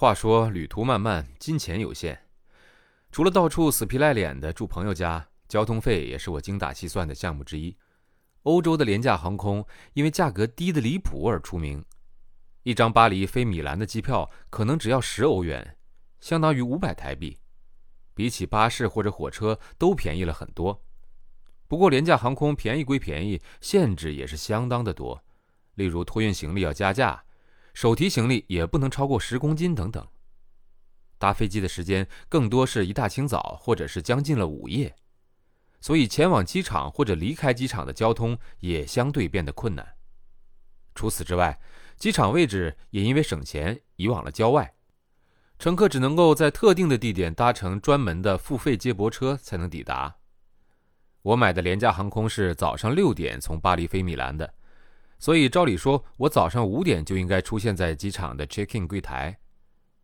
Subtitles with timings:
[0.00, 2.18] 话说旅途漫漫，金钱有限，
[3.12, 7.76] 除了到处死皮赖脸的住朋友家，交通费也是我精打细算的项目之一。
[8.44, 11.84] 欧洲的廉价航空因为价格低得离谱而出名，
[12.62, 15.76] 一张巴黎飞米兰的机票可能只要十欧元，
[16.18, 17.36] 相当于五百台币，
[18.14, 20.82] 比起巴士或者火车都便宜了很多。
[21.68, 25.22] 不过廉价航空便宜归便宜，限制也是相当的多，
[25.74, 27.22] 例如托运行李要加价，
[27.74, 30.06] 手提行李也不能超过十公斤等等。
[31.18, 34.94] 搭飞机的时间更多是一大清早或者是将近了午夜。
[35.80, 39.96] 所以，前往机场或者离开机场的交通也相对变得困难。
[40.94, 41.58] 除此之外，
[41.96, 44.74] 机场位置也因为省钱移往了郊外，
[45.58, 50.16] 乘客只能够在特定的地点搭乘专门的付费接驳车才能抵达。
[51.22, 54.54] 我买的廉价航空是早上六点从巴黎飞米兰的，
[55.20, 59.38] 所以照理说，我早上五点就应该出现在机场的 check-in 柜台。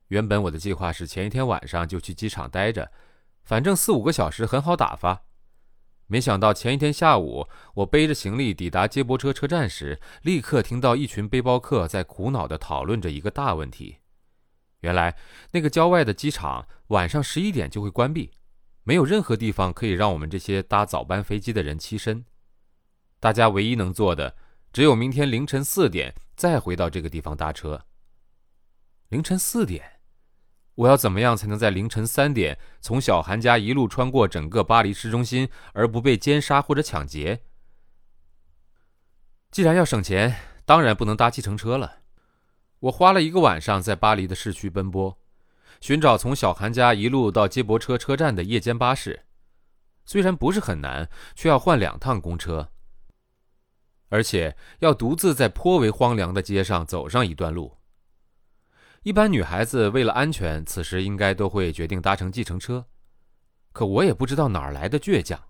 [0.08, 2.92] 原本我的计划是前一天晚上就去机场待着，
[3.42, 5.23] 反正四五个小时很好打发。
[6.06, 13.96] 没想到前一天下午，我背着行李抵达接驳车车站时，立刻听到一群背包客在苦恼地讨论着一个大问题。
[14.80, 15.16] 原来，
[15.51, 18.30] 那个郊外的机场晚上十一点就会关闭，
[18.84, 22.24] 没有任何地方可以让我们这些搭早班飞机的人栖身。
[23.18, 24.36] 大家唯一能做的，
[24.77, 27.87] 只有明天凌晨四点再回到这个地方搭车。
[29.09, 30.01] 凌晨四点。
[30.74, 37.41] 我要怎么样才能在凌晨三点从小韩家一路穿过整个巴黎市中心，而不被奸杀或者抢劫？
[39.51, 42.01] 既然要省钱，当然不能搭计程车了。
[42.80, 45.19] 我花了一个晚上在巴黎的市区奔波，
[45.80, 49.24] 寻找从小韩家一路到接驳车车站的夜间巴士。
[50.04, 52.71] 虽然不是很难，却要换两趟公车，
[54.09, 57.76] 而且要独自在颇为荒凉的街上走上一段路。
[59.02, 62.87] 一般女孩子为了安全，此时应该都会决定搭乘计程车。
[63.73, 65.41] 可我也不知道哪儿来的倔强，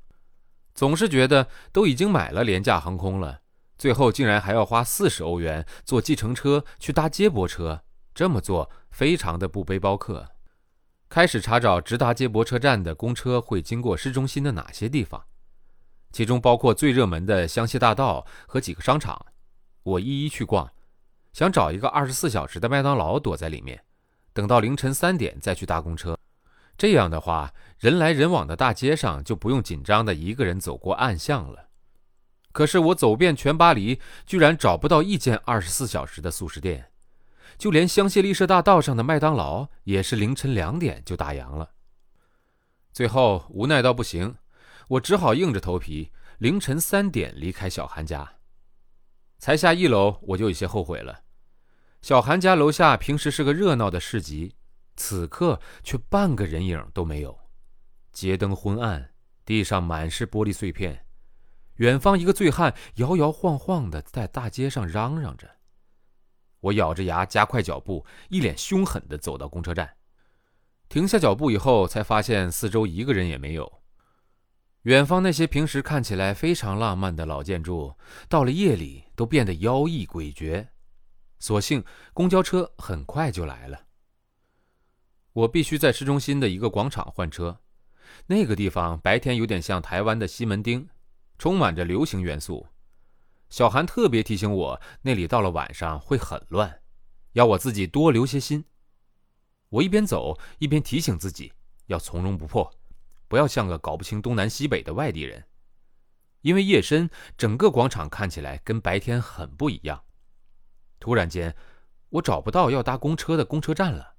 [0.74, 3.40] 总是觉得都已经买了廉价航空了，
[3.78, 7.82] 最后竟然还要花四十欧元坐计程车去搭接驳车。
[8.14, 10.28] 这么做非常的不背包客。
[11.08, 15.24] 开始查找直达接驳车站的公车会经过市中心的哪些地方，
[16.16, 19.26] 其中包括最热门的香榭大道和几个商场，
[19.82, 20.72] 我一一去逛。
[21.34, 23.84] 想找一个二十四小时的麦当劳躲在里面，
[24.32, 26.18] 等到凌晨三点再去搭公车。
[26.78, 31.68] 这样的话，人来人往的大街上就不用紧张的一个人走过暗巷了。
[32.50, 36.92] 可是我走遍全巴黎，居然找不到一间二十四小时的速食店，
[37.58, 41.72] 就连香榭丽舍大道上的麦当劳也是凌晨两点就打烊了。
[42.90, 44.34] 最后无奈到不行，
[44.88, 48.34] 我只好硬着头皮凌晨三点离开小韩家。
[49.38, 51.24] 才下一楼，我就有些后悔了。
[52.02, 54.54] 小韩家楼下平时是个热闹的市集，
[54.96, 57.38] 此刻却半个人影都没有。
[58.12, 59.10] 街灯昏暗，
[59.44, 61.04] 地上满是玻璃碎片。
[61.76, 65.50] 远方一个醉汉摇摇晃晃地在大街上嚷嚷着。
[66.60, 69.96] 我咬着牙加快脚步，一脸凶狠地走到公车站。
[70.88, 73.82] 停下脚步以后，才发现四周一个人也没有。
[74.86, 77.92] 远方那些平时看起来非常浪漫的老建筑，
[78.28, 80.68] 到了夜里都变得妖异诡谲。
[81.40, 83.86] 所幸公交车很快就来了。
[85.32, 87.58] 我必须在市中心的一个广场换车，
[88.26, 90.86] 那个地方白天有点像台湾的西门町，
[91.36, 92.68] 充满着流行元素。
[93.50, 96.80] 小韩特别提醒我，那里到了晚上会很乱，
[97.32, 98.64] 要我自己多留些心。
[99.68, 101.52] 我一边走一边提醒自己
[101.86, 102.72] 要从容不迫，
[103.28, 105.44] 不要像个搞不清东南西北的外地人。
[106.42, 110.04] 因为夜深，整个广场看起来跟白天很不一样。
[111.00, 111.56] 突然间，
[112.10, 114.14] 我找不到要搭公车的公车站了。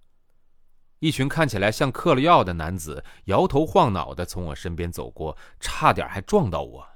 [1.00, 6.88] 一群看起来像嗑了药的男子摇头晃脑的从我身边走过，差点还撞到我。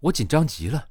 [0.00, 0.88] 我紧张极了，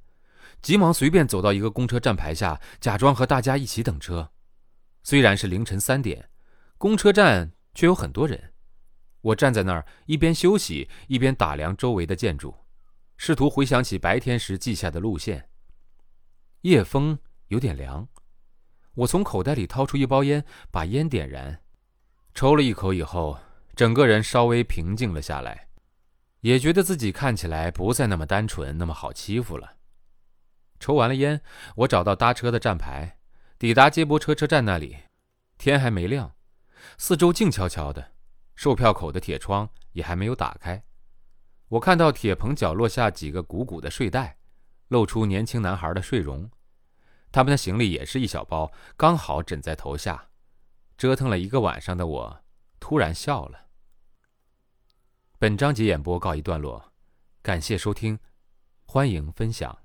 [0.61, 4.31] 急忙随便走到一个公车站牌下，假装和大家一起等车。
[5.01, 6.29] 虽然是凌晨三点，
[6.77, 8.52] 公车站却有很多人。
[9.23, 12.55] 我站在那儿，一边休息，一边打量周围的建筑，
[13.17, 15.49] 试图回想起白天时记下的路线。
[16.61, 17.19] 夜风。
[17.49, 18.07] 有点凉，
[18.95, 21.61] 我从口袋里掏出一包烟，把烟点燃，
[22.33, 23.37] 抽了一口以后，
[23.75, 25.67] 整个人稍微平静了下来，
[26.39, 29.75] 也觉得自己看起来不再那么单纯，那么好欺负了。
[30.79, 31.41] 抽完了烟，
[31.75, 33.19] 我找到搭车的站牌，
[33.59, 34.97] 抵达接驳车车站那里，
[35.59, 36.33] 天还没亮，
[36.97, 38.12] 四周静悄悄的，
[38.55, 40.83] 售票口的铁窗也还没有打开。
[41.69, 44.37] 我看到铁棚角落下几个鼓鼓的睡袋，
[44.89, 46.49] 露出年轻男孩的睡容。
[47.31, 50.29] 他们的行李也是一小包，刚好枕在头下。
[50.95, 52.43] 折腾了一个晚上的我，
[52.79, 53.67] 突然笑了。
[55.39, 56.93] 本章节演播告一段落，
[57.41, 58.19] 感谢收听，
[58.85, 59.82] 欢迎分享。